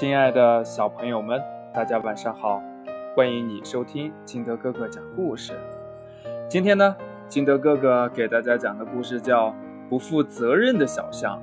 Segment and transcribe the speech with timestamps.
[0.00, 1.38] 亲爱的小朋友们，
[1.74, 2.62] 大家晚上好！
[3.14, 5.52] 欢迎你收听金德哥哥讲故事。
[6.48, 6.96] 今天呢，
[7.28, 9.48] 金德哥哥给大家讲的故事叫
[9.90, 11.38] 《不负责任的小象》。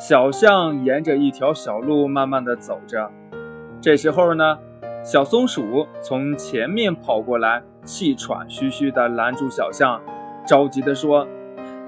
[0.00, 3.08] 小象沿着一条小路慢慢的走着，
[3.80, 4.58] 这时候呢，
[5.04, 10.02] 小松鼠从前面跑过来，气喘吁吁的拦住小象，
[10.44, 11.24] 着急的说。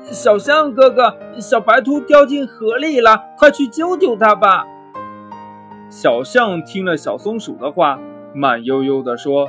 [0.03, 4.67] 小象哥哥，小白兔掉进河里了，快去救救它吧！
[5.89, 7.99] 小象听了小松鼠的话，
[8.35, 9.49] 慢悠悠地说：“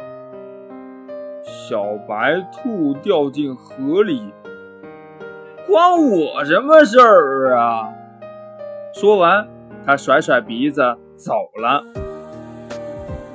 [1.42, 4.32] 小白兔掉进河里，
[5.68, 7.90] 关我什么事儿啊？”
[8.94, 9.48] 说完，
[9.86, 10.82] 他甩甩鼻子
[11.16, 11.84] 走了。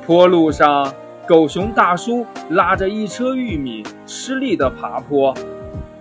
[0.05, 0.93] 坡路上，
[1.27, 5.35] 狗熊大叔拉着一车玉米，吃力地爬坡。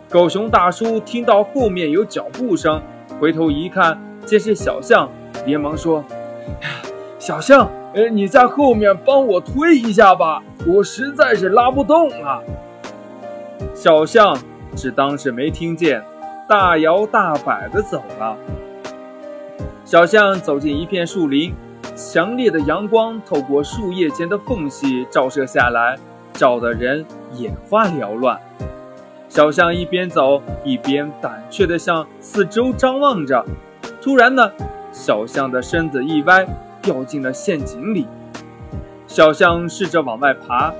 [0.09, 2.81] 狗熊大叔听到后面有脚步声，
[3.19, 5.09] 回头一看，见是小象，
[5.45, 6.05] 连忙说
[7.17, 12.41] ：“小象，呃，你在后面帮我推一下吧，我实在是拉不动了。”
[13.73, 14.37] 小象
[14.75, 16.03] 只当是没听见，
[16.47, 18.37] 大摇大摆地走了。
[19.83, 21.53] 小象走进一片树林，
[21.95, 25.97] 强烈的阳光透过树叶间的缝隙照射下来，
[26.33, 27.03] 照得人
[27.33, 28.39] 眼花缭乱。
[29.35, 33.45] 小象一边走一边胆怯地向四周张望着。
[34.01, 34.49] 突然呢，
[34.93, 36.47] 小象的身子一歪，
[36.81, 38.07] 掉进了陷阱里。
[39.07, 40.73] 小象试着往外爬，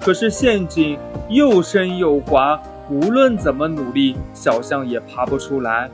[0.00, 5.88] 可是陷阱又深又滑，无论怎么努力，小象也爬不出来。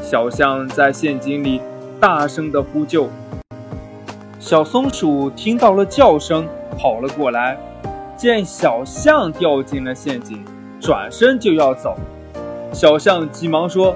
[0.00, 1.60] 小象在陷阱里
[2.00, 3.10] 大声地呼救。
[4.38, 6.48] 小松鼠听到了叫声，
[6.78, 7.58] 跑了过来，
[8.16, 10.42] 见小象掉进了陷阱。
[10.80, 11.94] 转身就要走，
[12.72, 13.94] 小象急忙说：“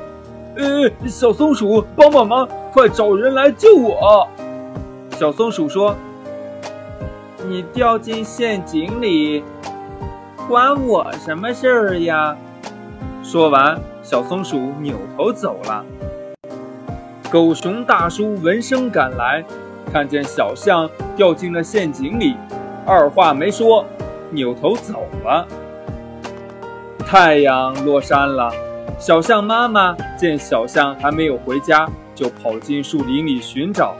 [0.56, 4.28] 呃，小松鼠，帮帮忙，快找人来救我！”
[5.18, 5.96] 小松鼠说
[7.48, 9.42] ：“你掉进陷阱里，
[10.46, 12.36] 关我什么事儿呀？”
[13.24, 15.84] 说完，小松鼠扭头走了。
[17.30, 19.42] 狗熊大叔闻声赶来，
[19.90, 22.36] 看见小象掉进了陷阱里，
[22.86, 23.84] 二话没说，
[24.30, 25.46] 扭头走了。
[27.14, 28.52] 太阳落山了，
[28.98, 33.94] 小象妈妈见小象还没有回家，就跑进树林里寻找。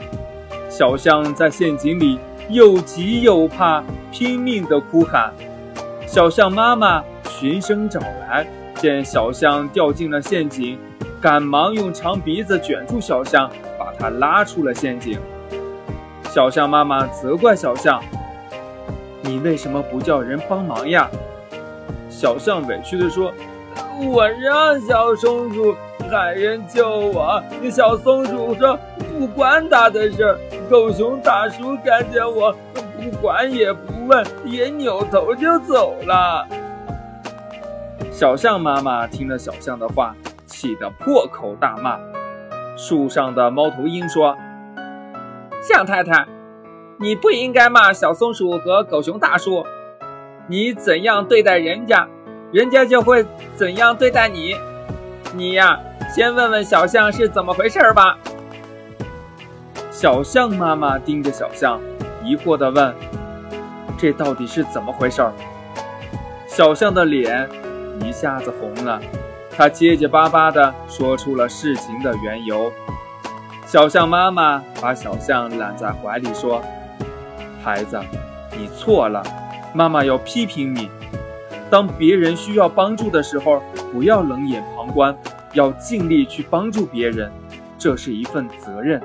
[0.69, 3.81] 小象在陷阱里又急又怕，
[4.11, 5.33] 拼命地哭喊。
[6.05, 8.45] 小象妈妈循声找来，
[8.75, 10.77] 见小象掉进了陷阱，
[11.21, 13.49] 赶忙用长鼻子卷住小象，
[13.79, 15.17] 把它拉出了陷阱。
[16.25, 18.03] 小象妈妈责怪小象
[19.23, 21.09] ：“你为什么不叫人帮忙呀？”
[22.25, 23.31] 小象委屈地说
[24.11, 25.75] ：“我让小松鼠
[26.09, 30.39] 喊人救我，小松鼠说不关他的事儿。
[30.67, 36.47] 狗熊大叔看见我，不管也不问，也扭头就走了。”
[38.09, 40.15] 小象妈妈听了小象的话，
[40.47, 41.99] 气得破口大骂。
[42.75, 44.35] 树上的猫头鹰说
[45.61, 46.25] ：“象太太，
[46.99, 49.63] 你不应该骂小松鼠和狗熊大叔。”
[50.47, 52.07] 你怎样对待人家，
[52.55, 54.55] 人家就会怎样对待你。
[55.33, 55.77] 你呀，
[56.09, 58.17] 先问问小象是怎么回事吧。
[59.91, 61.81] 小象妈妈盯着小象，
[62.23, 62.95] 疑惑地问
[63.99, 65.21] ：“这到底是怎么回事？”
[66.47, 67.45] 小象的脸
[68.01, 69.01] 一下子红了，
[69.51, 72.71] 他结结巴巴地说出了事情的缘由。
[73.67, 76.61] 小象妈妈把小象揽在怀里说
[77.61, 77.99] ：“孩子，
[78.57, 79.21] 你错了。”
[79.75, 80.89] 妈妈要批评你，
[81.69, 83.61] 当别人需要帮助的时候，
[83.91, 85.17] 不要冷眼旁观，
[85.53, 87.31] 要尽力去帮助别人，
[87.77, 89.01] 这是一份责任。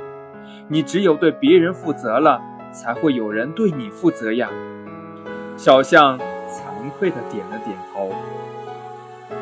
[0.69, 2.41] 你只有对别人负责了，
[2.72, 4.50] 才会有人对你负责呀。
[5.56, 8.10] 小象惭愧地点了点头。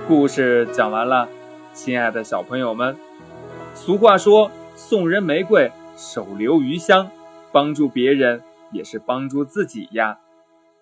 [0.07, 1.29] 故事讲完了，
[1.73, 2.97] 亲爱的小朋友们，
[3.75, 7.11] 俗话说送人玫瑰，手留余香，
[7.53, 8.43] 帮助别人
[8.73, 10.19] 也是帮助自己呀。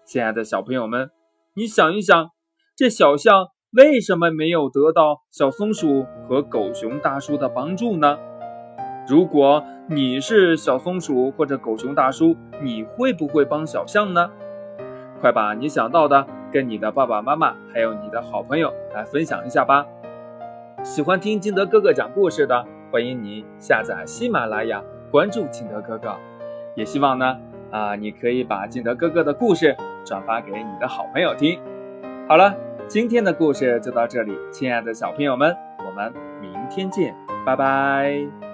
[0.05, 1.11] 亲爱的小朋友们，
[1.59, 2.33] 你想一想，
[2.77, 8.19] 这小象为什么没有得到小松鼠和狗熊大叔的帮助呢？
[9.09, 14.31] 如果你是小松鼠或者狗熊大叔，你会不会帮小象呢？
[15.19, 19.87] 快把你想到的跟你的爸爸妈妈还有你的好朋友来分享一下吧。
[20.85, 26.15] 喜欢听金德哥哥讲故事的，欢迎你下载喜马拉雅，关注金德哥哥。
[26.75, 27.39] 也希望呢，
[27.71, 29.77] 啊，你可以把敬德哥哥的故事。
[30.05, 31.61] 转发给你的好朋友听。
[32.29, 32.55] 好了，
[32.87, 35.53] 今天的故事就到这里，亲爱的小朋友们，
[35.85, 37.13] 我们明天见，
[37.45, 38.46] 拜拜。